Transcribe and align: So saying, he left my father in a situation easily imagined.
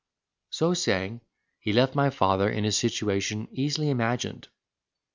So 0.49 0.73
saying, 0.73 1.21
he 1.59 1.73
left 1.73 1.93
my 1.93 2.09
father 2.09 2.49
in 2.49 2.65
a 2.65 2.71
situation 2.71 3.47
easily 3.51 3.91
imagined. 3.91 4.47